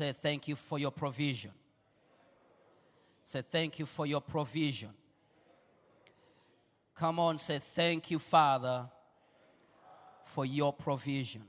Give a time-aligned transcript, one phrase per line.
[0.00, 1.50] Say thank you for your provision.
[3.22, 4.88] Say thank you for your provision.
[6.94, 8.88] Come on, say thank you, Father,
[10.24, 11.42] for your provision.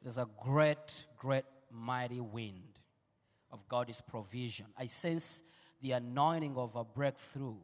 [0.00, 2.78] There's a great, great, mighty wind
[3.50, 4.66] of God's provision.
[4.78, 5.42] I sense
[5.82, 7.56] the anointing of a breakthrough.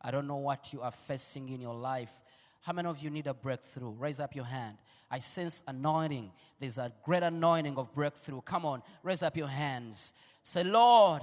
[0.00, 2.22] I don't know what you are facing in your life.
[2.62, 3.90] How many of you need a breakthrough?
[3.90, 4.76] Raise up your hand.
[5.10, 6.30] I sense anointing.
[6.58, 8.42] There's a great anointing of breakthrough.
[8.42, 10.12] Come on, raise up your hands.
[10.42, 11.22] Say, Lord,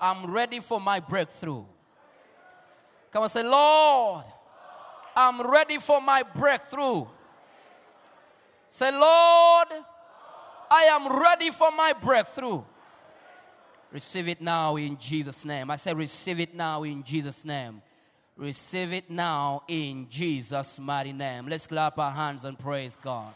[0.00, 1.64] I'm ready for my breakthrough.
[3.12, 4.24] Come on, say, Lord,
[5.16, 7.06] I'm ready for my breakthrough.
[8.68, 9.68] Say, Lord,
[10.70, 12.62] I am ready for my breakthrough.
[13.92, 15.70] Receive it now in Jesus' name.
[15.70, 17.80] I say, receive it now in Jesus' name.
[18.36, 21.46] Receive it now in Jesus' mighty name.
[21.48, 23.34] Let's clap our hands and praise God.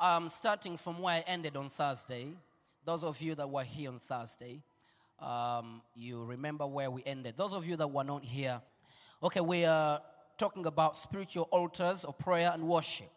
[0.00, 2.28] I'm starting from where I ended on Thursday.
[2.86, 4.62] Those of you that were here on Thursday,
[5.20, 7.34] um, you remember where we ended.
[7.36, 8.62] Those of you that were not here,
[9.22, 10.00] okay, we are
[10.38, 13.10] talking about spiritual altars of prayer and worship.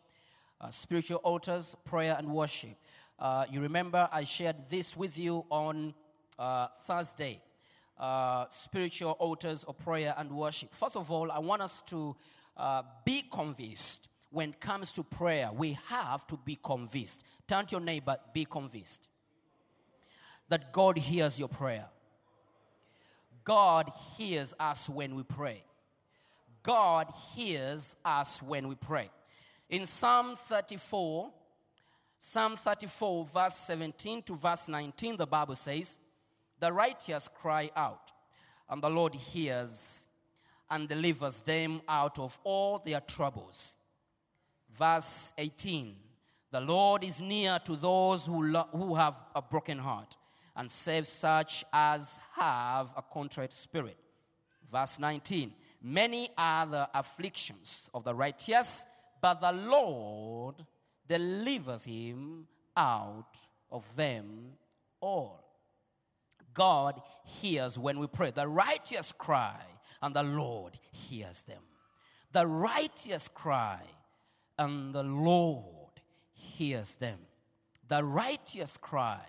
[0.60, 2.76] Uh, spiritual altars, prayer and worship.
[3.18, 5.94] Uh, you remember I shared this with you on
[6.38, 7.42] uh, Thursday.
[7.98, 10.74] Uh, spiritual altars of prayer and worship.
[10.74, 12.16] First of all, I want us to
[12.58, 15.50] uh, be convinced when it comes to prayer.
[15.54, 17.24] We have to be convinced.
[17.48, 19.08] Turn to your neighbor, be convinced
[20.50, 21.86] that God hears your prayer.
[23.44, 25.64] God hears us when we pray.
[26.64, 29.10] God hears us when we pray.
[29.70, 31.32] In Psalm 34,
[32.18, 36.00] Psalm 34, verse 17 to verse 19, the Bible says,
[36.60, 38.12] The righteous cry out,
[38.70, 40.08] and the Lord hears
[40.70, 43.78] and delivers them out of all their troubles.
[44.72, 45.96] Verse 18,
[46.52, 50.18] The Lord is near to those who, lo- who have a broken heart
[50.56, 53.98] and saves such as have a contrite spirit.
[54.70, 58.88] Verse 19 Many are the afflictions of the righteous,
[59.22, 60.56] but the Lord
[61.08, 63.36] delivers him out
[63.72, 64.54] of them
[65.02, 65.44] all.
[66.54, 68.32] God hears when we pray.
[68.32, 69.60] The righteous cry,
[70.02, 71.62] and the Lord hears them.
[72.32, 73.82] The righteous cry,
[74.58, 76.02] and the Lord
[76.34, 77.20] hears them.
[77.88, 79.22] The righteous cry,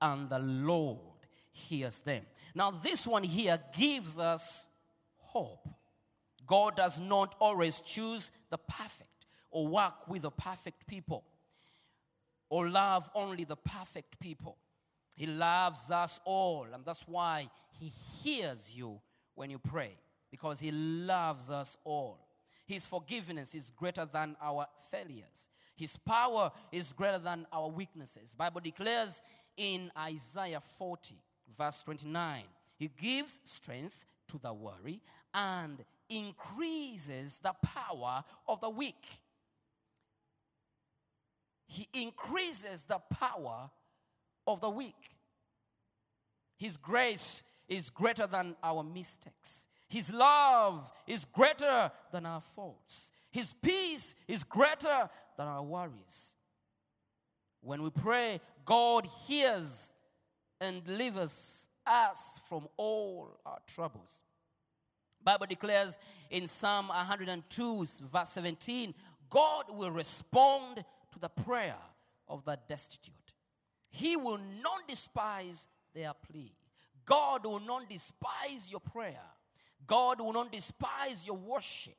[0.00, 1.00] and the Lord
[1.50, 2.22] hears them.
[2.54, 4.68] Now, this one here gives us
[5.16, 5.68] hope.
[6.46, 9.07] God does not always choose the perfect
[9.50, 11.24] or work with the perfect people
[12.50, 14.56] or love only the perfect people.
[15.16, 17.48] He loves us all, and that's why
[17.78, 17.92] He
[18.22, 19.00] hears you
[19.34, 19.92] when you pray,
[20.30, 22.18] because He loves us all.
[22.66, 25.48] His forgiveness is greater than our failures.
[25.74, 28.34] His power is greater than our weaknesses.
[28.36, 29.22] Bible declares
[29.56, 31.14] in Isaiah 40,
[31.56, 32.42] verse 29,
[32.76, 35.00] He gives strength to the weary
[35.34, 39.04] and increases the power of the weak.
[41.68, 43.70] He increases the power
[44.46, 45.16] of the weak.
[46.56, 49.68] His grace is greater than our mistakes.
[49.86, 53.12] His love is greater than our faults.
[53.30, 56.34] His peace is greater than our worries.
[57.60, 59.92] When we pray, God hears
[60.60, 64.22] and delivers us from all our troubles.
[65.22, 65.98] Bible declares
[66.30, 68.94] in Psalm 102 verse 17,
[69.28, 70.84] God will respond
[71.18, 71.76] to the prayer
[72.28, 73.14] of the destitute.
[73.90, 76.52] He will not despise their plea.
[77.04, 79.24] God will not despise your prayer.
[79.86, 81.96] God will not despise your worship.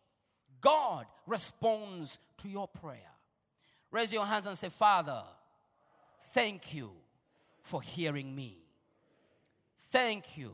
[0.61, 2.97] God responds to your prayer.
[3.91, 5.23] Raise your hands and say, Father,
[6.31, 6.91] thank you
[7.63, 8.57] for hearing me.
[9.91, 10.53] Thank you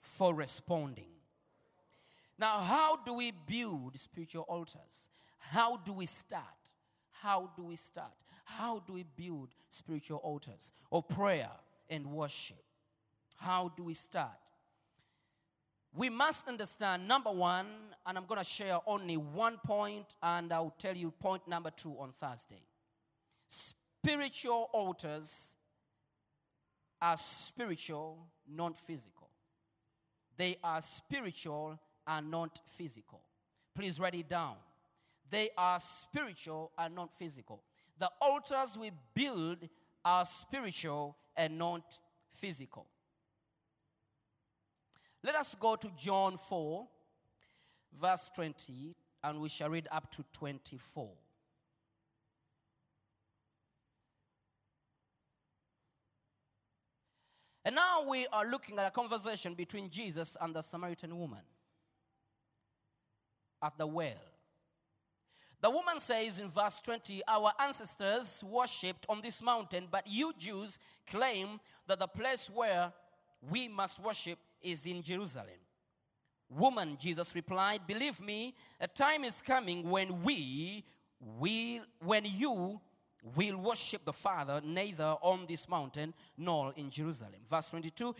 [0.00, 1.10] for responding.
[2.38, 5.10] Now, how do we build spiritual altars?
[5.38, 6.63] How do we start?
[7.24, 8.12] How do we start?
[8.44, 11.50] How do we build spiritual altars of prayer
[11.88, 12.62] and worship?
[13.36, 14.38] How do we start?
[15.96, 17.66] we must understand number one,
[18.04, 21.94] and I'm going to share only one point, and I'll tell you point number two
[22.00, 22.62] on Thursday.
[23.46, 25.54] Spiritual altars
[27.00, 29.30] are spiritual, not physical.
[30.36, 33.20] They are spiritual and not physical.
[33.74, 34.56] Please write it down.
[35.30, 37.62] They are spiritual and not physical.
[37.98, 39.68] The altars we build
[40.04, 41.98] are spiritual and not
[42.30, 42.86] physical.
[45.22, 46.86] Let us go to John 4,
[47.98, 51.10] verse 20, and we shall read up to 24.
[57.64, 61.40] And now we are looking at a conversation between Jesus and the Samaritan woman
[63.62, 64.33] at the well.
[65.64, 70.78] The woman says in verse 20, Our ancestors worshipped on this mountain, but you Jews
[71.10, 72.92] claim that the place where
[73.50, 75.62] we must worship is in Jerusalem.
[76.50, 80.84] Woman, Jesus replied, Believe me, a time is coming when we
[81.18, 82.78] will, when you
[83.34, 87.40] will worship the Father neither on this mountain nor in Jerusalem.
[87.48, 88.14] Verse 22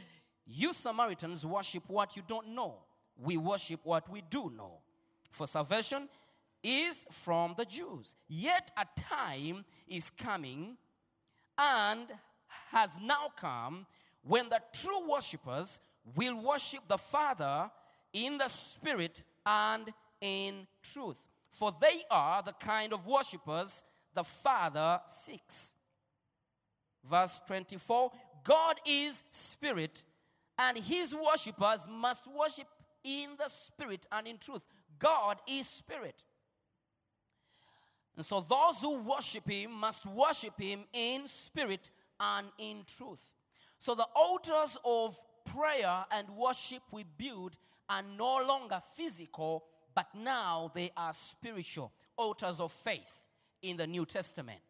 [0.46, 2.76] You Samaritans worship what you don't know.
[3.22, 4.78] We worship what we do know.
[5.30, 6.08] For salvation
[6.64, 8.16] is from the Jews.
[8.26, 10.76] Yet a time is coming
[11.56, 12.06] and
[12.70, 13.86] has now come
[14.22, 15.78] when the true worshippers
[16.16, 17.70] will worship the Father
[18.12, 21.20] in the Spirit and in truth.
[21.50, 23.84] For they are the kind of worshippers
[24.14, 25.74] the Father seeks.
[27.04, 28.10] Verse 24
[28.44, 30.02] God is Spirit,
[30.58, 32.66] and his worshippers must worship
[33.02, 34.62] in the Spirit and in truth.
[34.98, 36.24] God is Spirit.
[38.16, 41.90] And so those who worship him must worship him in spirit
[42.20, 43.32] and in truth.
[43.78, 47.56] So the altars of prayer and worship we build
[47.88, 49.64] are no longer physical,
[49.94, 53.24] but now they are spiritual altars of faith
[53.62, 54.60] in the New Testament.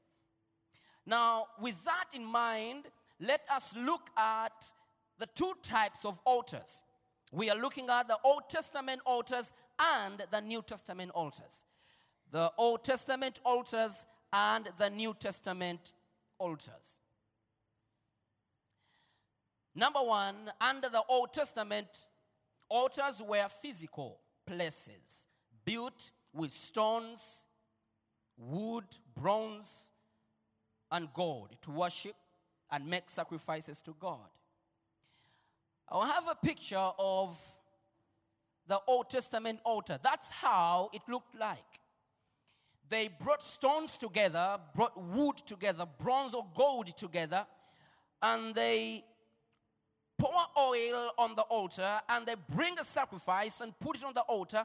[1.07, 2.87] Now, with that in mind,
[3.21, 4.73] let us look at
[5.19, 6.83] the two types of altars.
[7.31, 11.65] We are looking at the Old Testament altars and the New Testament altars.
[12.35, 15.93] The Old Testament altars and the New Testament
[16.37, 16.99] altars.
[19.73, 22.07] Number one, under the Old Testament,
[22.69, 25.29] altars were physical places
[25.65, 27.47] built with stones,
[28.37, 28.87] wood,
[29.17, 29.93] bronze,
[30.91, 32.17] and gold to worship
[32.69, 34.29] and make sacrifices to God.
[35.89, 37.41] I'll have a picture of
[38.67, 40.01] the Old Testament altar.
[40.03, 41.79] That's how it looked like.
[42.89, 47.47] They brought stones together, brought wood together, bronze or gold together,
[48.23, 49.05] and they
[50.19, 54.21] pour oil on the altar and they bring a sacrifice and put it on the
[54.23, 54.65] altar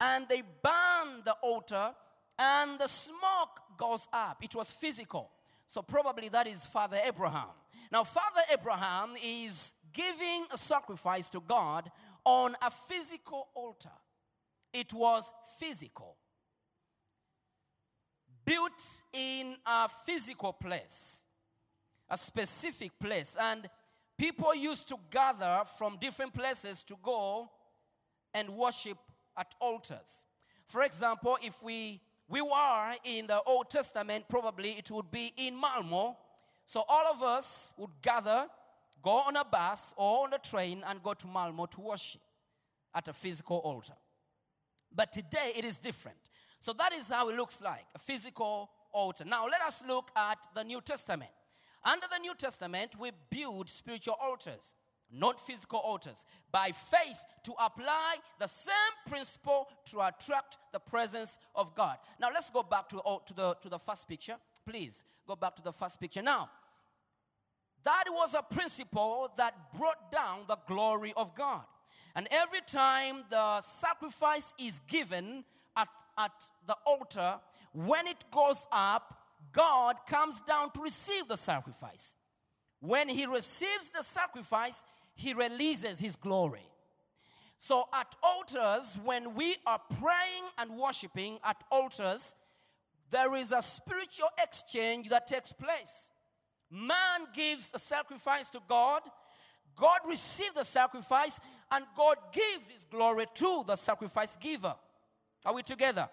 [0.00, 1.94] and they burn the altar
[2.38, 4.42] and the smoke goes up.
[4.42, 5.30] It was physical.
[5.66, 7.48] So probably that is Father Abraham.
[7.92, 11.90] Now, Father Abraham is giving a sacrifice to God
[12.24, 13.90] on a physical altar.
[14.72, 16.16] It was physical.
[18.44, 21.24] Built in a physical place,
[22.10, 23.36] a specific place.
[23.40, 23.68] And
[24.18, 27.50] people used to gather from different places to go
[28.32, 28.98] and worship
[29.36, 30.26] at altars.
[30.66, 35.54] For example, if we we were in the Old Testament, probably it would be in
[35.56, 36.16] Malmo.
[36.64, 38.46] So all of us would gather,
[39.02, 42.22] go on a bus or on a train, and go to Malmo to worship
[42.94, 43.94] at a physical altar.
[44.94, 46.16] But today it is different.
[46.64, 49.26] So that is how it looks like a physical altar.
[49.26, 51.30] Now let us look at the New Testament.
[51.84, 54.74] Under the New Testament, we build spiritual altars,
[55.12, 61.74] not physical altars, by faith to apply the same principle to attract the presence of
[61.74, 61.98] God.
[62.18, 64.36] Now let's go back to, oh, to, the, to the first picture.
[64.66, 66.22] Please go back to the first picture.
[66.22, 66.48] Now,
[67.84, 71.64] that was a principle that brought down the glory of God.
[72.16, 75.44] And every time the sacrifice is given
[75.76, 75.88] at,
[76.18, 76.32] at
[76.66, 77.40] the altar,
[77.72, 79.18] when it goes up,
[79.52, 82.16] God comes down to receive the sacrifice.
[82.80, 86.68] When he receives the sacrifice, he releases his glory.
[87.58, 92.34] So at altars, when we are praying and worshiping at altars,
[93.10, 96.10] there is a spiritual exchange that takes place.
[96.70, 99.02] Man gives a sacrifice to God,
[99.76, 101.40] God receives the sacrifice,
[101.70, 104.74] and God gives his glory to the sacrifice giver.
[105.44, 106.08] Are we together?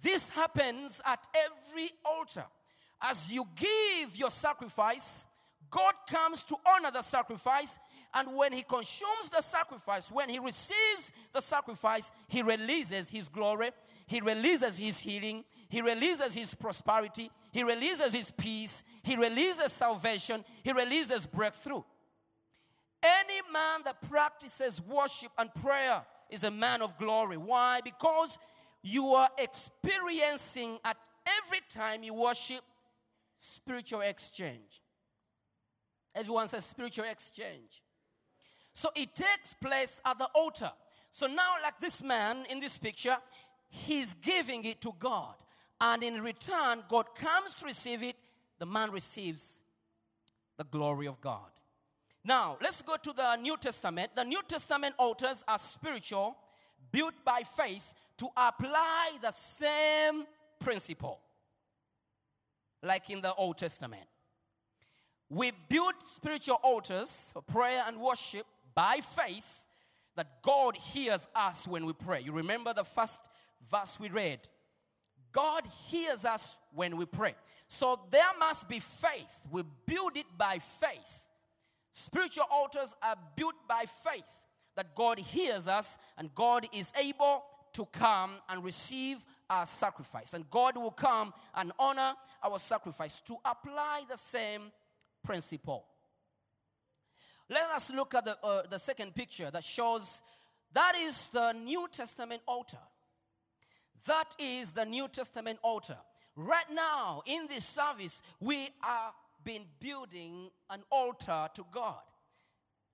[0.00, 2.44] This happens at every altar.
[3.00, 5.26] As you give your sacrifice,
[5.70, 7.78] God comes to honor the sacrifice
[8.14, 13.70] And when he consumes the sacrifice, when he receives the sacrifice, he releases his glory,
[14.06, 20.44] he releases his healing, he releases his prosperity, he releases his peace, he releases salvation,
[20.62, 21.82] he releases breakthrough.
[23.02, 27.36] Any man that practices worship and prayer is a man of glory.
[27.36, 27.80] Why?
[27.84, 28.38] Because
[28.82, 30.96] you are experiencing at
[31.44, 32.62] every time you worship
[33.36, 34.82] spiritual exchange.
[36.14, 37.82] Everyone says spiritual exchange.
[38.72, 40.70] So it takes place at the altar.
[41.10, 43.16] So now, like this man in this picture,
[43.68, 45.34] he's giving it to God.
[45.80, 48.16] And in return, God comes to receive it.
[48.58, 49.62] The man receives
[50.56, 51.50] the glory of God.
[52.24, 54.10] Now, let's go to the New Testament.
[54.14, 56.36] The New Testament altars are spiritual,
[56.90, 60.24] built by faith to apply the same
[60.58, 61.20] principle
[62.82, 64.04] like in the Old Testament.
[65.30, 69.66] We build spiritual altars for prayer and worship by faith
[70.16, 72.20] that God hears us when we pray.
[72.20, 73.20] You remember the first
[73.70, 74.40] verse we read?
[75.32, 77.34] God hears us when we pray.
[77.68, 79.46] So there must be faith.
[79.50, 81.28] We build it by faith.
[81.92, 84.47] Spiritual altars are built by faith
[84.78, 87.42] that God hears us and God is able
[87.72, 90.34] to come and receive our sacrifice.
[90.34, 92.12] And God will come and honor
[92.44, 94.70] our sacrifice to apply the same
[95.24, 95.84] principle.
[97.50, 100.22] Let us look at the, uh, the second picture that shows
[100.72, 102.78] that is the New Testament altar.
[104.06, 105.98] That is the New Testament altar.
[106.36, 111.96] Right now, in this service, we are been building an altar to God.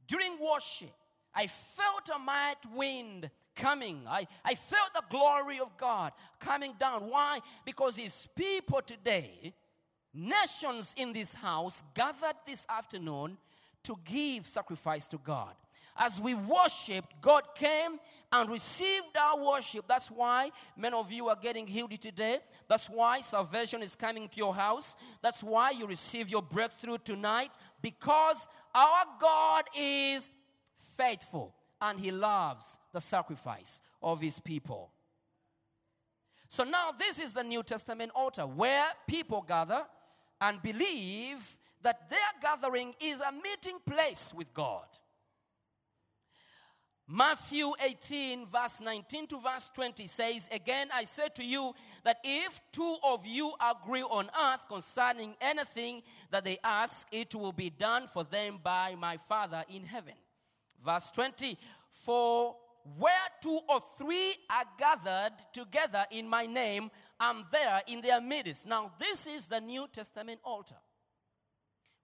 [0.07, 0.95] During worship,
[1.35, 4.03] I felt a might wind coming.
[4.07, 7.09] I, I felt the glory of God coming down.
[7.09, 7.41] Why?
[7.65, 9.55] Because His people today,
[10.13, 13.37] nations in this house, gathered this afternoon
[13.85, 15.55] to give sacrifice to God.
[15.97, 18.01] As we worshiped, God came
[18.33, 19.85] and received our worship.
[19.87, 22.39] That's why many of you are getting healed today.
[22.67, 24.97] That's why salvation is coming to your house.
[25.23, 27.51] That's why you receive your breakthrough tonight
[27.81, 30.31] because our God is
[30.97, 34.91] faithful and He loves the sacrifice of His people.
[36.49, 39.85] So now, this is the New Testament altar where people gather
[40.41, 44.87] and believe that their gathering is a meeting place with God.
[47.07, 52.61] Matthew 18, verse 19 to verse 20 says, Again, I say to you that if
[52.73, 58.07] two of you agree on earth concerning anything that they ask, it will be done
[58.07, 60.15] for them by my Father in heaven.
[60.85, 61.57] Verse 20,
[61.91, 62.57] For
[62.99, 63.13] where
[63.43, 68.67] two or three are gathered together in my name, I'm there in their midst.
[68.67, 70.77] Now, this is the New Testament altar.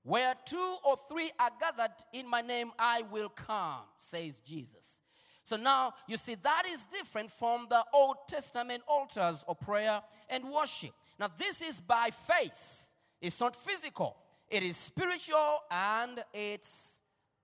[0.03, 5.03] Where two or three are gathered in my name, I will come, says Jesus.
[5.45, 10.45] So now you see that is different from the Old Testament altars of prayer and
[10.45, 10.93] worship.
[11.19, 12.89] Now, this is by faith,
[13.21, 14.17] it's not physical,
[14.49, 17.00] it is spiritual and it's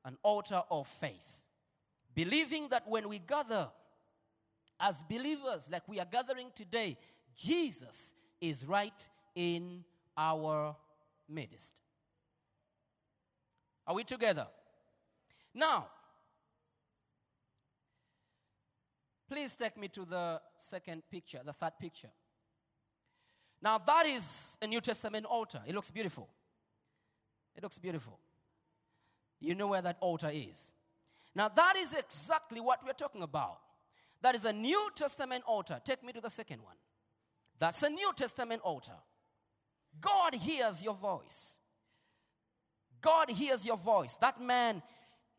[0.06, 1.42] an altar of faith.
[2.14, 3.68] Believing that when we gather
[4.80, 6.96] as believers, like we are gathering today,
[7.34, 9.84] Jesus is right in
[10.16, 10.74] our
[11.28, 11.80] midst.
[13.86, 14.46] Are we together?
[15.52, 15.88] Now,
[19.28, 22.10] please take me to the second picture, the third picture.
[23.60, 25.62] Now, that is a New Testament altar.
[25.66, 26.28] It looks beautiful.
[27.56, 28.18] It looks beautiful.
[29.40, 30.72] You know where that altar is.
[31.34, 33.58] Now, that is exactly what we're talking about.
[34.22, 35.80] That is a New Testament altar.
[35.84, 36.76] Take me to the second one.
[37.58, 38.96] That's a New Testament altar.
[40.00, 41.58] God hears your voice.
[43.00, 44.16] God hears your voice.
[44.16, 44.82] That man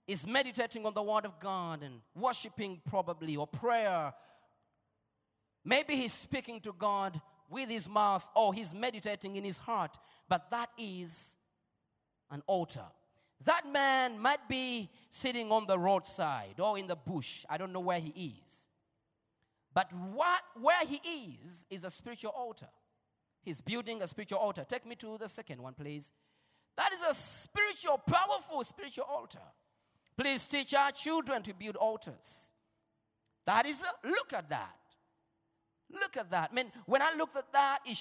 [0.08, 4.14] is meditating on the word of God and worshiping, probably, or prayer.
[5.66, 9.98] Maybe he's speaking to God with his mouth or he's meditating in his heart,
[10.30, 11.36] but that is
[12.32, 12.86] an altar.
[13.46, 17.46] That man might be sitting on the roadside or in the bush.
[17.50, 18.68] I don't know where he is.
[19.74, 21.00] But what, where he
[21.44, 22.70] is, is a spiritual altar.
[23.44, 24.66] He's building a spiritual altar.
[24.68, 26.12] Take me to the second one, please.
[26.76, 29.46] That is a spiritual, powerful spiritual altar.
[30.18, 32.54] Please teach our children to build altars.
[33.46, 34.76] That is, a, look at that.
[35.92, 36.54] Look at that.
[36.54, 37.98] Man, when I looked at that, it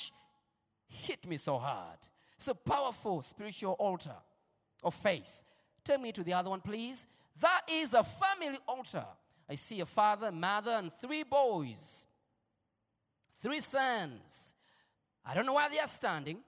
[0.89, 1.99] hit me so hard.
[2.37, 4.17] It's a powerful spiritual altar
[4.87, 5.43] of faith.
[5.85, 7.07] Take me to the other one, please.
[7.41, 9.05] That is a family altar.
[9.49, 12.07] I see a father, mother, and three boys,
[13.41, 14.55] three sons.
[15.25, 16.39] I don't know why they are standing,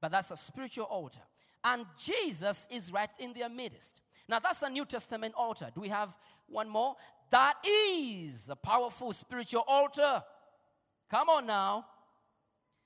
[0.00, 1.20] but that's a spiritual altar.
[1.64, 4.00] And Jesus is right in their midst.
[4.28, 5.70] Now, that's a New Testament altar.
[5.74, 6.96] Do we have one more?
[7.30, 10.22] That is a powerful spiritual altar.
[11.10, 11.86] Come on now.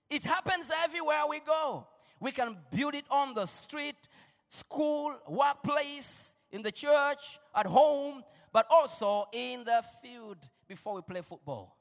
[0.09, 1.87] It happens everywhere we go.
[2.21, 4.09] We can build it on the street,
[4.49, 8.23] school, workplace, in the church, at home,
[8.53, 11.77] but also in the field before we play football.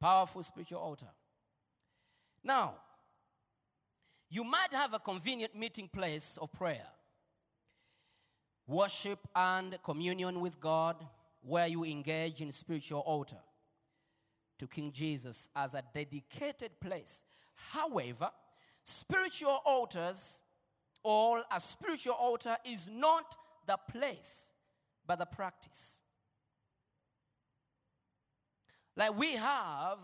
[0.00, 1.08] Powerful spiritual altar.
[2.44, 2.74] Now,
[4.30, 6.86] you might have a convenient meeting place of prayer,
[8.66, 10.96] worship and communion with God,
[11.40, 13.38] where you engage in spiritual altar
[14.58, 17.24] to King Jesus as a dedicated place.
[17.70, 18.30] However,
[18.82, 20.42] spiritual altars
[21.02, 23.36] or a spiritual altar is not
[23.66, 24.52] the place,
[25.06, 26.00] but the practice.
[28.96, 29.98] Like we have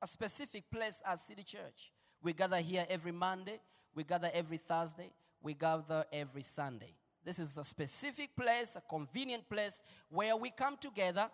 [0.00, 1.92] a specific place as City Church.
[2.22, 3.60] We gather here every Monday,
[3.94, 6.94] we gather every Thursday, we gather every Sunday.
[7.24, 11.30] This is a specific place, a convenient place where we come together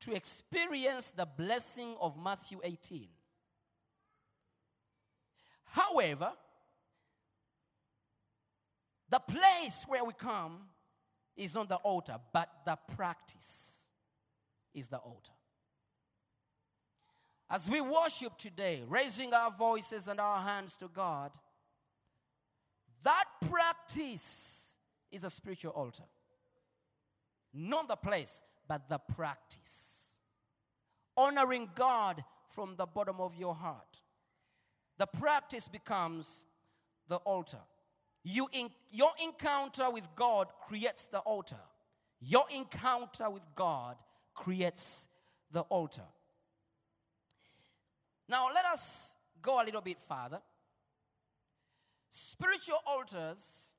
[0.00, 3.08] to experience the blessing of Matthew 18.
[5.70, 6.32] However,
[9.08, 10.60] the place where we come
[11.36, 13.88] is not the altar, but the practice
[14.74, 15.32] is the altar.
[17.50, 21.30] As we worship today, raising our voices and our hands to God,
[23.02, 24.76] that practice
[25.10, 26.04] is a spiritual altar.
[27.54, 30.18] Not the place, but the practice.
[31.16, 34.02] Honoring God from the bottom of your heart.
[34.98, 36.44] The practice becomes
[37.08, 37.60] the altar.
[38.24, 41.60] You in, your encounter with God creates the altar.
[42.20, 43.96] Your encounter with God
[44.34, 45.08] creates
[45.52, 46.02] the altar.
[48.28, 50.40] Now, let us go a little bit further.
[52.10, 53.74] Spiritual altars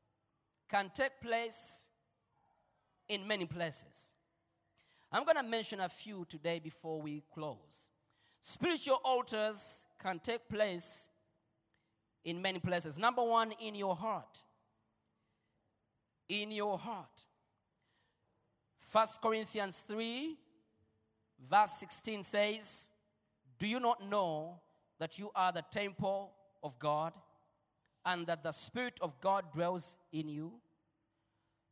[0.69, 1.89] can take place
[3.07, 4.13] in many places.
[5.11, 7.91] I'm going to mention a few today before we close.
[8.41, 11.08] Spiritual altars can take place
[12.24, 12.98] in many places.
[12.98, 14.44] Number one, in your heart.
[16.27, 17.25] In your heart.
[18.92, 20.36] 1 Corinthians 3,
[21.50, 22.90] verse 16 says,
[23.58, 24.60] Do you not know
[25.00, 26.32] that you are the temple
[26.64, 27.14] of God
[28.05, 30.53] and that the Spirit of God dwells in you?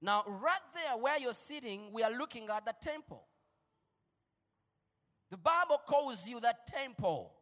[0.02, 3.24] Now, right there where you're sitting, we are looking at the temple.
[5.32, 7.34] The Bible calls you the temple.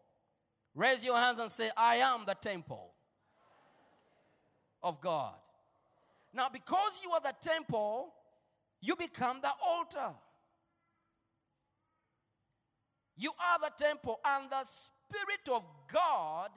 [0.73, 2.94] Raise your hands and say, I am the temple
[4.85, 5.33] of God.
[6.33, 8.13] Now, because you are the temple,
[8.81, 10.13] you become the altar.
[13.17, 16.51] You are the temple, and the Spirit of God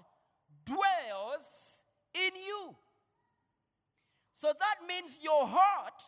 [0.64, 2.74] dwells in you.
[4.34, 6.02] So that means your heart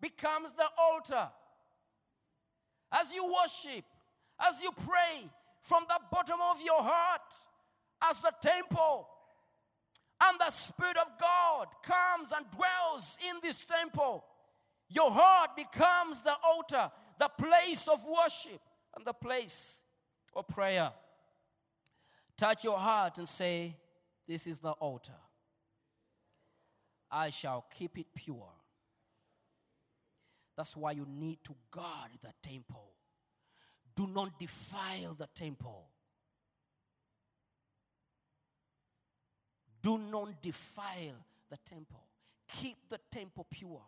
[0.00, 1.28] becomes the altar.
[2.90, 3.84] As you worship,
[4.40, 5.28] as you pray
[5.60, 7.34] from the bottom of your heart,
[8.08, 9.08] as the temple,
[10.22, 14.24] and the Spirit of God comes and dwells in this temple,
[14.88, 18.60] your heart becomes the altar, the place of worship,
[18.96, 19.82] and the place
[20.34, 20.92] of prayer.
[22.36, 23.76] Touch your heart and say,
[24.26, 25.12] This is the altar.
[27.10, 28.52] I shall keep it pure.
[30.56, 32.92] That's why you need to guard the temple.
[33.94, 35.88] Do not defile the temple.
[39.86, 41.14] Do not defile
[41.48, 42.02] the temple.
[42.48, 43.84] Keep the temple pure.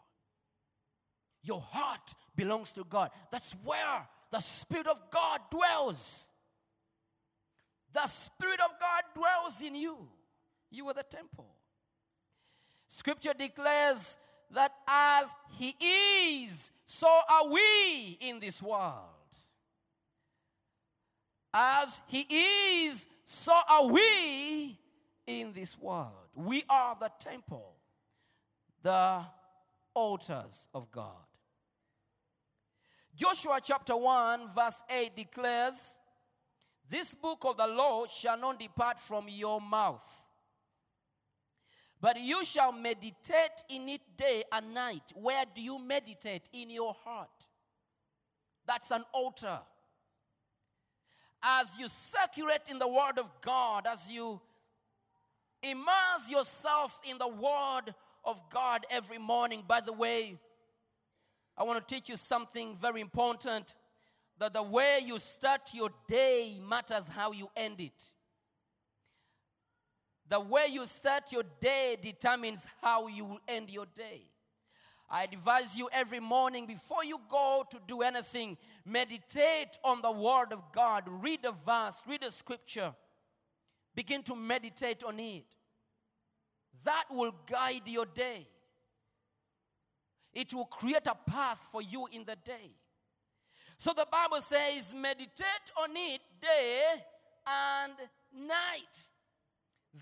[1.43, 3.11] Your heart belongs to God.
[3.33, 6.31] That's where the Spirit of God dwells.
[7.93, 9.97] The Spirit of God dwells in you.
[10.71, 11.49] You are the temple.
[12.87, 14.21] Scripture declares
[14.53, 15.75] that as He
[16.45, 19.03] is, so are we in this world.
[21.53, 22.21] As He
[22.87, 24.79] is, so are we
[25.29, 26.31] in this world.
[26.35, 27.75] We are the temple,
[28.83, 29.21] the
[29.95, 31.13] altars of God.
[33.15, 35.99] Joshua chapter 1, verse 8 declares,
[36.89, 40.25] This book of the law shall not depart from your mouth,
[42.01, 45.13] but you shall meditate in it day and night.
[45.15, 46.49] Where do you meditate?
[46.55, 47.49] In your heart.
[48.67, 49.59] That's an altar.
[51.43, 54.41] As you circulate in the Word of God, as you
[55.63, 57.95] immerse yourself in the Word
[58.25, 60.39] of God every morning, by the way,
[61.57, 63.75] I want to teach you something very important
[64.39, 68.13] that the way you start your day matters how you end it.
[70.29, 74.23] The way you start your day determines how you will end your day.
[75.11, 80.53] I advise you every morning before you go to do anything, meditate on the Word
[80.53, 81.05] of God.
[81.07, 82.95] Read a verse, read a scripture.
[83.99, 85.43] Begin to meditate on it.
[86.85, 88.47] That will guide your day.
[90.33, 92.71] It will create a path for you in the day.
[93.77, 96.83] So the Bible says, meditate on it day
[97.45, 97.95] and
[98.47, 99.11] night.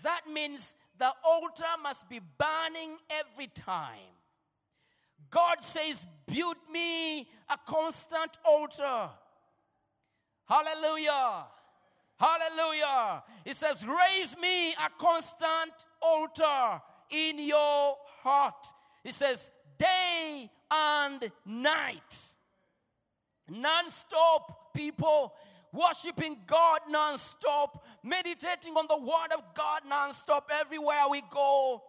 [0.03, 4.13] That means the altar must be burning every time.
[5.31, 9.09] God says, Build me a constant altar.
[10.45, 11.47] Hallelujah.
[12.19, 13.23] Hallelujah.
[13.45, 18.67] He says, Raise me a constant altar in your heart.
[19.03, 22.33] He says, Day and night.
[23.49, 25.33] Non stop, people.
[25.71, 27.85] Worshiping God non stop.
[28.03, 30.49] Meditating on the Word of God non stop.
[30.51, 31.83] Everywhere we go,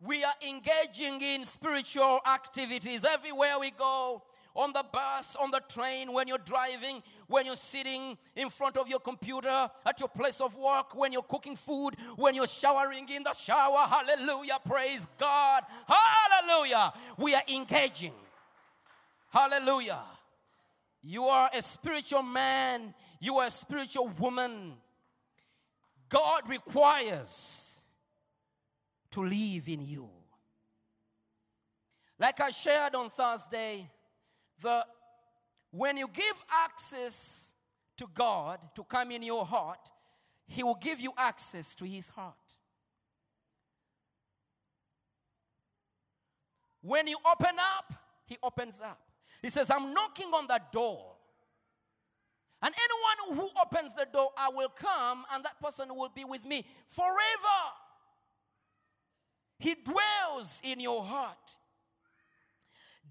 [0.00, 3.04] we are engaging in spiritual activities.
[3.04, 4.22] Everywhere we go,
[4.54, 8.88] on the bus, on the train, when you're driving, when you're sitting in front of
[8.88, 13.22] your computer, at your place of work, when you're cooking food, when you're showering in
[13.22, 13.86] the shower.
[13.86, 14.58] Hallelujah.
[14.66, 15.62] Praise God.
[15.86, 16.92] Hallelujah.
[17.18, 18.14] We are engaging.
[19.30, 20.02] Hallelujah.
[21.02, 24.74] You are a spiritual man, you are a spiritual woman.
[26.08, 27.84] God requires
[29.10, 30.08] to live in you.
[32.18, 33.88] Like I shared on Thursday,
[34.60, 34.84] the
[35.78, 37.52] when you give access
[37.96, 39.90] to God to come in your heart,
[40.48, 42.34] He will give you access to His heart.
[46.82, 47.94] When you open up,
[48.26, 49.00] He opens up.
[49.40, 51.14] He says, I'm knocking on the door.
[52.60, 56.44] And anyone who opens the door, I will come, and that person will be with
[56.44, 57.60] me forever.
[59.60, 61.56] He dwells in your heart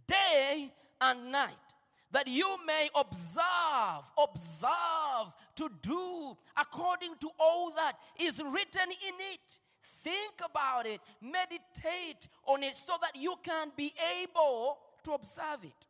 [0.05, 1.66] day and night,
[2.11, 9.59] that you may observe, observe to do according to all that is written in it.
[9.83, 15.87] Think about it, meditate on it so that you can be able to observe it.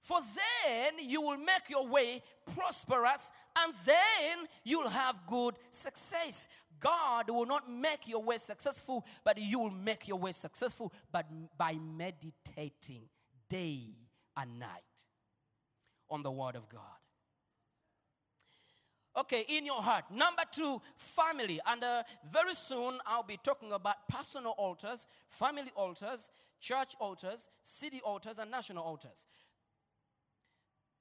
[0.00, 2.22] For then you will make your way
[2.54, 6.48] prosperous and then you'll have good success.
[6.80, 11.26] God will not make your way successful, but you will make your way successful but
[11.56, 13.02] by meditating
[13.48, 13.94] day
[14.36, 14.82] and night
[16.12, 16.80] on the Word of God.
[19.16, 20.04] Okay, in your heart.
[20.10, 21.60] Number two, family.
[21.66, 28.00] And uh, very soon I'll be talking about personal altars, family altars, church altars, city
[28.04, 29.26] altars, and national altars.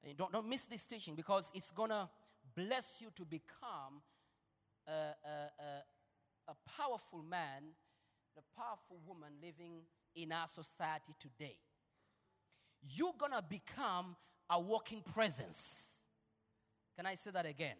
[0.04, 2.10] And don't, don't miss this teaching because it's going to
[2.56, 4.02] bless you to become
[4.88, 4.94] a, a,
[5.60, 7.64] a, a powerful man,
[8.38, 9.84] a powerful woman living
[10.16, 11.56] in our society today.
[12.90, 14.18] You're going to become
[14.52, 16.02] a walking presence.
[16.98, 17.78] Can I say that again?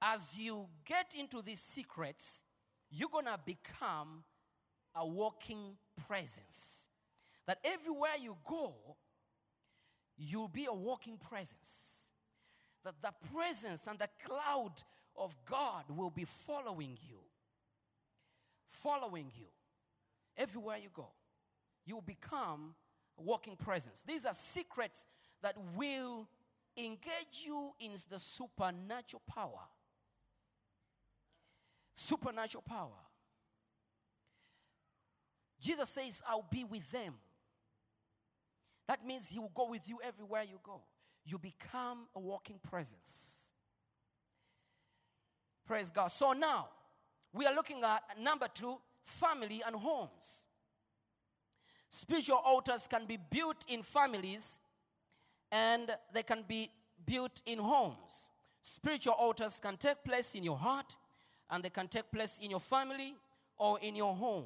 [0.00, 2.44] As you get into these secrets,
[2.90, 4.22] you're going to become
[4.94, 5.76] a walking
[6.06, 6.86] presence.
[7.46, 8.74] That everywhere you go,
[10.16, 12.12] you'll be a walking presence.
[12.84, 14.72] That the presence and the cloud
[15.16, 17.18] of God will be following you.
[18.66, 19.46] Following you.
[20.36, 21.08] Everywhere you go,
[21.84, 22.74] you'll become
[23.18, 24.04] a walking presence.
[24.06, 25.04] These are secrets
[25.42, 26.28] that will
[26.76, 29.66] engage you in the supernatural power.
[31.94, 32.96] Supernatural power.
[35.60, 37.14] Jesus says, I'll be with them.
[38.88, 40.80] That means He will go with you everywhere you go.
[41.24, 43.52] You become a walking presence.
[45.66, 46.08] Praise God.
[46.08, 46.68] So now,
[47.32, 50.46] we are looking at number two family and homes.
[51.90, 54.60] Spiritual altars can be built in families
[55.50, 56.70] and they can be
[57.06, 58.30] built in homes.
[58.62, 60.96] Spiritual altars can take place in your heart
[61.50, 63.14] and they can take place in your family
[63.58, 64.44] or in your home.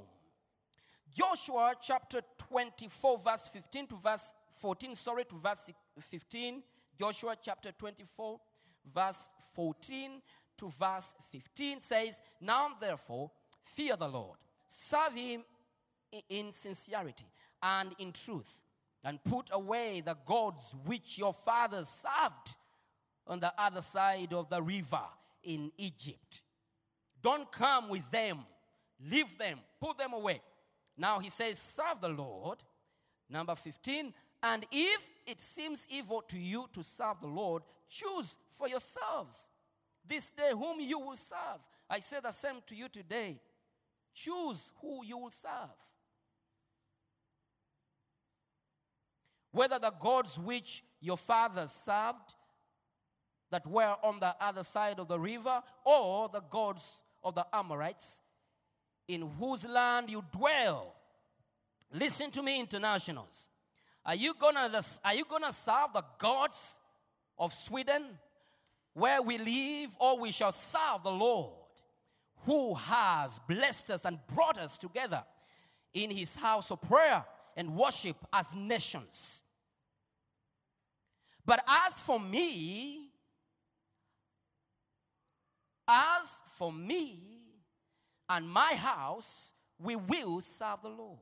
[1.12, 6.62] Joshua chapter 24, verse 15 to verse 14, sorry, to verse 15.
[6.98, 8.40] Joshua chapter 24,
[8.92, 10.22] verse 14
[10.56, 13.30] to verse 15 says, Now therefore,
[13.62, 15.44] fear the Lord, serve him
[16.28, 17.26] in sincerity
[17.62, 18.60] and in truth,
[19.04, 22.56] and put away the gods which your fathers served
[23.26, 25.02] on the other side of the river
[25.42, 26.42] in Egypt.
[27.22, 28.40] Don't come with them.
[29.10, 29.58] Leave them.
[29.80, 30.40] Put them away.
[30.96, 32.58] Now he says, Serve the Lord.
[33.28, 34.12] Number 15.
[34.42, 39.48] And if it seems evil to you to serve the Lord, choose for yourselves
[40.06, 41.66] this day whom you will serve.
[41.88, 43.40] I say the same to you today.
[44.14, 45.93] choose who you will serve.
[49.54, 52.34] Whether the gods which your fathers served
[53.52, 58.20] that were on the other side of the river, or the gods of the Amorites
[59.06, 60.96] in whose land you dwell.
[61.92, 63.48] Listen to me, internationals.
[64.04, 66.80] Are you gonna, are you gonna serve the gods
[67.38, 68.02] of Sweden
[68.92, 71.54] where we live, or we shall serve the Lord
[72.44, 75.22] who has blessed us and brought us together
[75.92, 77.24] in his house of prayer
[77.56, 79.43] and worship as nations?
[81.46, 83.10] But as for me,
[85.86, 87.18] as for me
[88.28, 91.18] and my house, we will serve the Lord.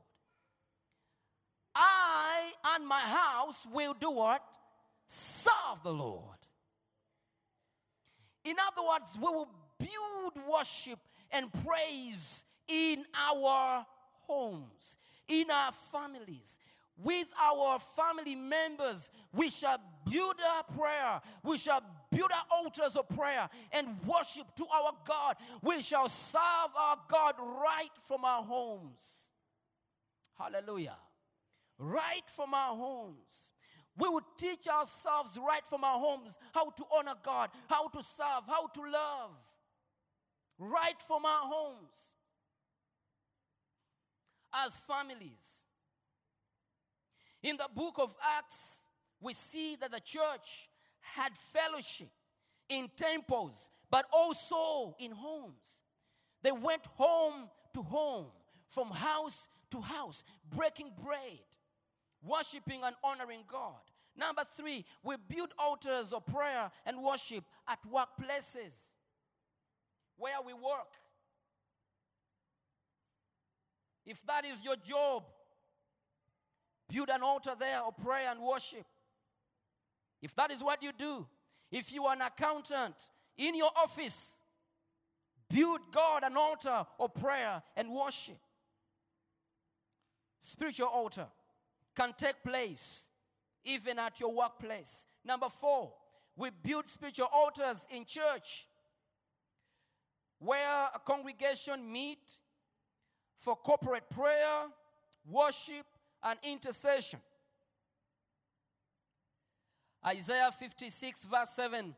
[1.75, 4.43] I and my house will do what?
[5.05, 6.37] Serve the Lord.
[8.45, 10.99] In other words, we will build worship
[11.31, 13.85] and praise in our
[14.27, 16.59] homes, in our families,
[16.97, 19.09] with our family members.
[19.33, 21.21] We shall build our prayer.
[21.43, 25.35] We shall build our altars of prayer and worship to our God.
[25.61, 29.31] We shall serve our God right from our homes.
[30.37, 30.97] Hallelujah.
[31.77, 33.51] Right from our homes.
[33.97, 38.45] We will teach ourselves right from our homes how to honor God, how to serve,
[38.47, 39.37] how to love.
[40.57, 42.15] Right from our homes.
[44.53, 45.65] As families.
[47.43, 48.87] In the book of Acts,
[49.23, 52.09] we see that the church had fellowship
[52.69, 55.83] in temples, but also in homes.
[56.41, 58.27] They went home to home,
[58.67, 60.23] from house to house,
[60.55, 61.39] breaking bread,
[62.21, 63.79] worshiping and honoring God.
[64.15, 68.91] Number three, we build altars of prayer and worship at workplaces
[70.17, 70.93] where we work.
[74.05, 75.23] If that is your job,
[76.89, 78.85] build an altar there of prayer and worship.
[80.23, 81.27] If that is what you do,
[81.69, 82.95] if you are an accountant
[83.37, 84.37] in your office,
[85.49, 88.37] build God an altar of prayer and worship.
[90.39, 91.27] Spiritual altar
[91.93, 93.09] can take place
[93.65, 95.05] even at your workplace.
[95.25, 95.93] Number four,
[96.37, 98.67] we build spiritual altars in church
[100.39, 102.39] where a congregation meet
[103.35, 104.67] for corporate prayer,
[105.29, 105.85] worship,
[106.23, 107.19] and intercession.
[110.05, 111.95] Isaiah 56, verse 7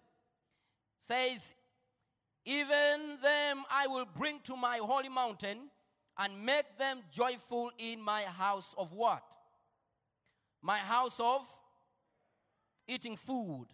[0.97, 1.55] says,
[2.45, 5.69] Even them I will bring to my holy mountain
[6.17, 9.23] and make them joyful in my house of what?
[10.61, 11.41] My house of
[12.87, 13.67] eating food.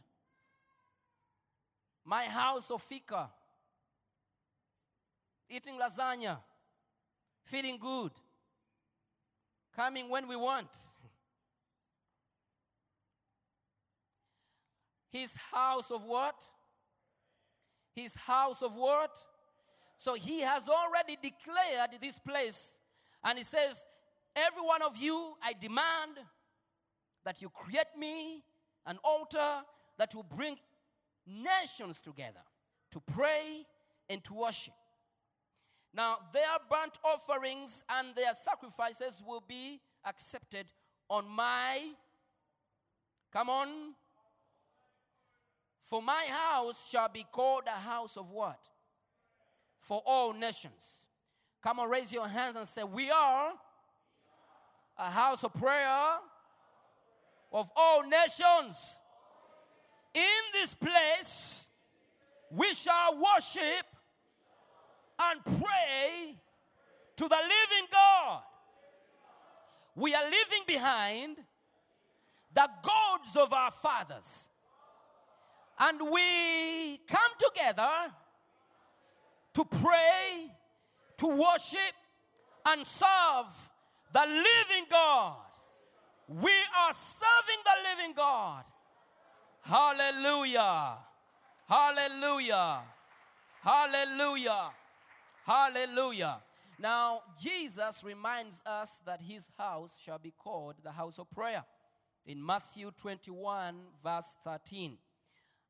[2.06, 3.30] My house of fika.
[5.50, 6.38] Eating lasagna.
[7.44, 8.12] Feeling good.
[9.76, 10.70] Coming when we want.
[15.12, 16.43] His house of what?
[17.95, 19.19] His house of what?
[19.97, 22.80] So he has already declared this place.
[23.24, 23.86] And he says,
[24.36, 26.17] Every one of you, I demand
[27.26, 28.43] that you create me
[28.86, 29.62] an altar
[29.97, 30.58] that will bring
[31.28, 32.39] nations together
[32.91, 33.65] to pray
[34.10, 34.74] and to worship.
[35.93, 40.67] Now, their burnt offerings and their sacrifices will be accepted
[41.10, 41.91] on my,
[43.34, 43.67] come on,
[45.82, 48.70] for my house shall be called a house of what?
[49.80, 51.08] For all nations.
[51.62, 53.54] Come on, raise your hands and say, We are
[54.98, 56.17] a house of prayer
[57.52, 59.02] of all nations.
[60.13, 60.22] In
[60.54, 61.67] this place,
[62.52, 63.86] we shall worship
[65.20, 66.36] and pray
[67.15, 68.41] to the living God.
[69.96, 71.38] We are leaving behind
[72.54, 74.50] the gods of our fathers.
[75.84, 77.89] And we come together
[79.56, 80.52] to pray,
[81.17, 81.96] to worship,
[82.67, 83.70] and serve
[84.13, 85.38] the living God.
[86.28, 88.63] We are serving the living God.
[89.62, 90.98] Hallelujah.
[91.67, 92.82] Hallelujah.
[93.62, 94.70] Hallelujah.
[95.46, 96.38] Hallelujah.
[96.80, 101.63] Now, Jesus reminds us that his house shall be called the house of prayer
[102.28, 104.98] in Matthew 21, verse 13.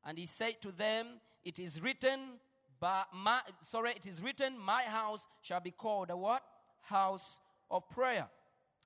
[0.04, 1.06] And he said to them,
[1.44, 2.40] It is written,
[2.80, 6.42] by my, sorry, it is written, My house shall be called a what?
[6.82, 7.38] House
[7.70, 8.28] of prayer.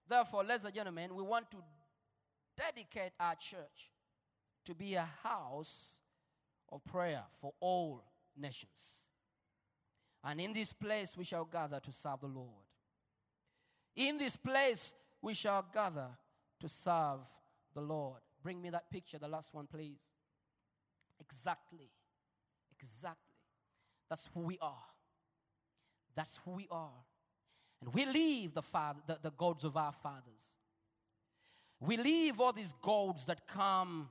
[0.09, 1.57] Therefore, ladies and gentlemen, we want to
[2.57, 3.91] dedicate our church
[4.65, 6.01] to be a house
[6.71, 8.05] of prayer for all
[8.37, 9.07] nations.
[10.25, 12.65] And in this place we shall gather to serve the Lord.
[13.95, 16.09] In this place we shall gather
[16.61, 17.21] to serve
[17.75, 18.21] the Lord.
[18.43, 20.11] Bring me that picture, the last one, please.
[21.21, 21.91] Exactly.
[22.79, 23.21] Exactly.
[24.09, 24.85] That's who we are.
[26.15, 27.05] That's who we are.
[27.81, 30.57] And we leave the, father, the, the gods of our fathers.
[31.81, 34.09] We leave all these gods that come,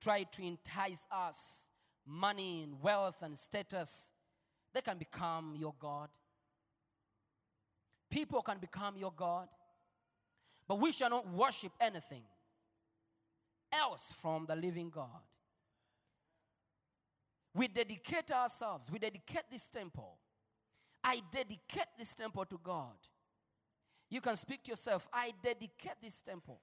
[0.00, 1.70] try to entice us
[2.06, 4.12] money and wealth and status.
[4.74, 6.08] They can become your God.
[8.10, 9.48] People can become your God.
[10.68, 12.22] But we shall not worship anything
[13.72, 15.08] else from the living God.
[17.54, 20.18] We dedicate ourselves, we dedicate this temple.
[21.02, 22.96] I dedicate this temple to God.
[24.10, 26.60] You can speak to yourself, I dedicate this temple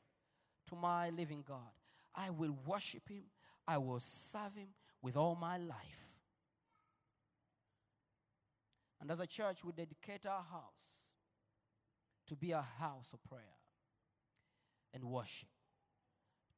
[0.67, 1.71] to my living God.
[2.13, 3.23] I will worship Him,
[3.67, 4.69] I will serve Him
[5.01, 6.17] with all my life.
[8.99, 11.15] And as a church, we dedicate our house
[12.27, 13.58] to be a house of prayer
[14.93, 15.49] and worship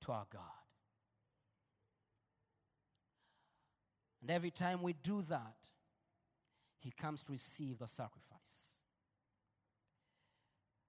[0.01, 0.62] to our God.
[4.23, 5.67] And every time we do that,
[6.79, 8.79] He comes to receive the sacrifice.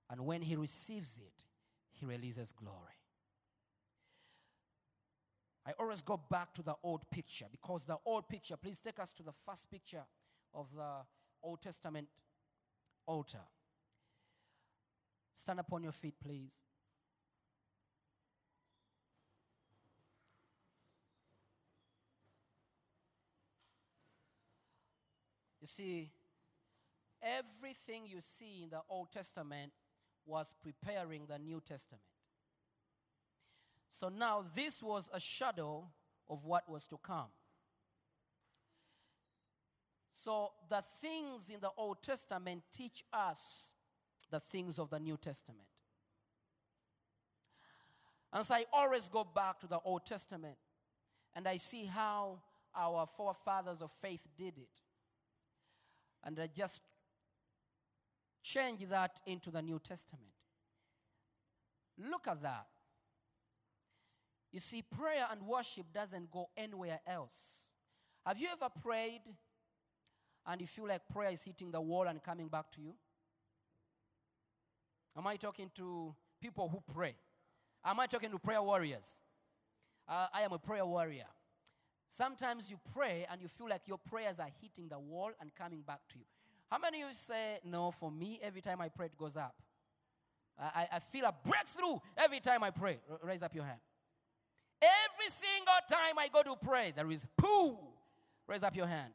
[0.08, 1.46] And when He receives it,
[1.92, 2.78] He releases glory.
[5.66, 9.12] I always go back to the old picture because the old picture, please take us
[9.14, 10.04] to the first picture
[10.54, 11.00] of the
[11.42, 12.06] Old Testament
[13.04, 13.40] altar.
[15.34, 16.62] Stand upon your feet, please.
[25.64, 26.11] You see,
[27.22, 29.72] everything you see in the Old Testament
[30.27, 32.03] was preparing the New Testament.
[33.88, 35.87] So now this was a shadow
[36.29, 37.29] of what was to come.
[40.11, 43.72] So the things in the Old Testament teach us
[44.31, 45.68] the things of the New Testament.
[48.35, 50.59] And so I always go back to the Old Testament
[51.35, 52.40] and I see how
[52.77, 54.83] our forefathers of faith did it.
[56.24, 56.82] And I just
[58.42, 60.32] change that into the New Testament.
[61.98, 62.66] Look at that.
[64.52, 67.72] You see, prayer and worship doesn't go anywhere else.
[68.24, 69.22] Have you ever prayed
[70.46, 72.94] and you feel like prayer is hitting the wall and coming back to you?
[75.16, 77.14] Am I talking to people who pray?
[77.84, 79.20] Am I talking to prayer warriors?
[80.08, 81.26] Uh, I am a prayer warrior.
[82.08, 85.82] Sometimes you pray and you feel like your prayers are hitting the wall and coming
[85.82, 86.24] back to you.
[86.70, 89.54] How many of you say, No, for me, every time I pray, it goes up?
[90.58, 92.98] I, I- feel a breakthrough every time I pray.
[93.10, 93.80] R- raise up your hand.
[94.80, 97.76] Every single time I go to pray, there is poo.
[98.46, 99.12] Raise up your hand.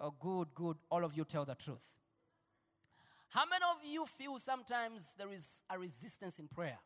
[0.00, 0.76] Oh, good, good.
[0.90, 1.84] All of you tell the truth.
[3.30, 6.78] How many of you feel sometimes there is a resistance in prayer?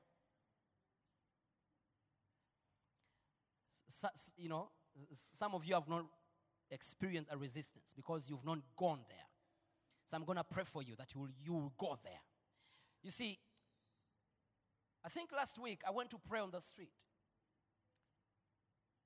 [4.36, 4.68] You know,
[5.12, 6.04] some of you have not
[6.70, 9.26] experienced a resistance because you've not gone there.
[10.06, 12.20] So I'm going to pray for you that you will, you will go there.
[13.02, 13.38] You see,
[15.04, 16.92] I think last week I went to pray on the street.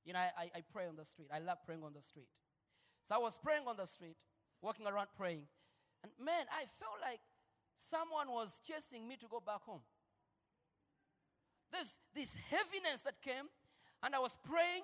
[0.04, 1.28] You know, I, I, pray on the street.
[1.34, 2.28] I love praying on the street.
[3.02, 4.16] So I was praying on the street,
[4.62, 5.48] walking around praying.
[6.04, 7.18] And man, I felt like
[7.76, 9.80] someone was chasing me to go back home.
[11.72, 13.50] There's this heaviness that came,
[14.02, 14.82] and I was praying.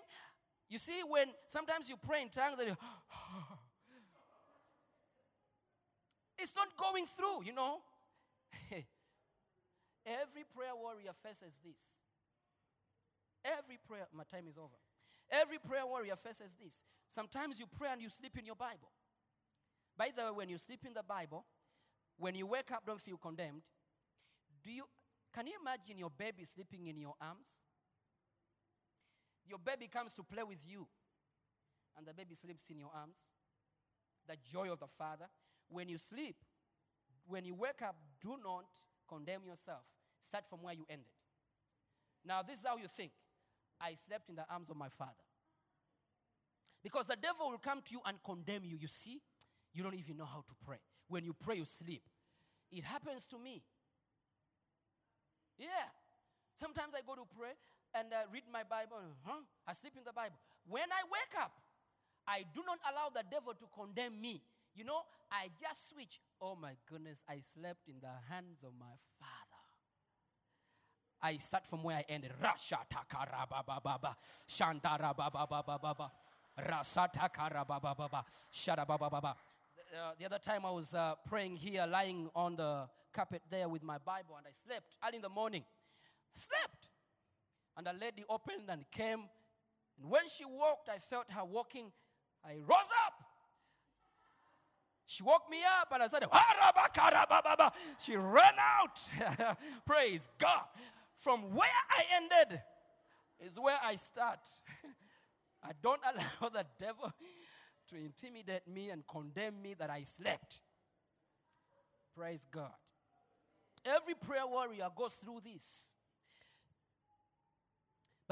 [0.73, 2.75] You see, when sometimes you pray in tongues and you,
[6.39, 7.83] it's not going through, you know.
[10.07, 11.99] Every prayer warrior faces this.
[13.45, 14.79] Every prayer, my time is over.
[15.31, 16.85] Every prayer warrior faces this.
[17.07, 18.89] Sometimes you pray and you sleep in your Bible.
[19.95, 21.45] By the way, when you sleep in the Bible,
[22.17, 23.61] when you wake up, don't feel condemned.
[24.65, 24.85] Do you
[25.35, 27.59] can you imagine your baby sleeping in your arms?
[29.49, 30.87] Your baby comes to play with you,
[31.97, 33.19] and the baby sleeps in your arms.
[34.27, 35.27] The joy of the father.
[35.69, 36.37] When you sleep,
[37.27, 38.67] when you wake up, do not
[39.09, 39.83] condemn yourself.
[40.21, 41.07] Start from where you ended.
[42.25, 43.13] Now, this is how you think
[43.81, 45.27] I slept in the arms of my father.
[46.83, 48.77] Because the devil will come to you and condemn you.
[48.81, 49.21] You see,
[49.73, 50.79] you don't even know how to pray.
[51.09, 52.03] When you pray, you sleep.
[52.71, 53.63] It happens to me.
[55.59, 55.91] Yeah.
[56.55, 57.53] Sometimes I go to pray
[57.95, 59.01] and uh, read my Bible.
[59.25, 59.43] Huh?
[59.67, 60.37] I sleep in the Bible.
[60.69, 61.53] When I wake up,
[62.27, 64.43] I do not allow the devil to condemn me.
[64.75, 66.21] You know, I just switch.
[66.41, 69.61] Oh my goodness, I slept in the hands of my father.
[71.23, 72.33] I start from where I ended.
[72.43, 74.17] Rashatakarabababa.
[74.49, 76.11] Shantarababababa.
[76.59, 78.25] Rasatakarabababa.
[78.53, 79.35] Sharabababa.
[79.95, 83.83] uh, the other time I was uh, praying here, lying on the carpet there with
[83.83, 85.65] my Bible, and I slept early in the morning.
[86.35, 86.92] Slept.
[87.77, 89.25] And a lady opened and came.
[90.01, 91.91] And when she walked, I felt her walking.
[92.45, 93.15] I rose up.
[95.07, 96.25] She woke me up and I said.
[97.99, 99.57] She ran out.
[99.87, 100.65] Praise God.
[101.17, 102.61] From where I ended
[103.45, 104.41] is where I start.
[105.63, 107.13] I don't allow the devil
[107.91, 110.61] to intimidate me and condemn me that I slept.
[112.17, 112.73] Praise God.
[113.85, 115.92] Every prayer warrior goes through this.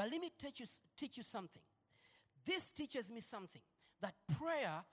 [0.01, 0.65] But let me teach you,
[0.97, 1.61] teach you something.
[2.43, 3.61] This teaches me something
[4.01, 4.83] that prayer,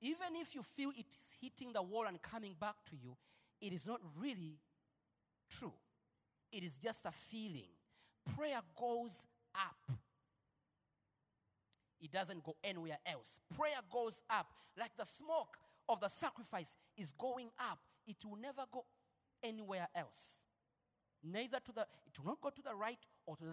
[0.00, 3.16] even if you feel it is hitting the wall and coming back to you,
[3.60, 4.60] it is not really
[5.50, 5.72] true.
[6.52, 7.70] It is just a feeling.
[8.36, 9.96] Prayer goes up.
[12.00, 13.40] It doesn't go anywhere else.
[13.56, 14.46] Prayer goes up.
[14.78, 15.56] Like the smoke
[15.88, 17.80] of the sacrifice is going up.
[18.06, 18.84] It will never go
[19.42, 20.40] anywhere else.
[21.24, 23.52] Neither to the, it will not go to the right or to the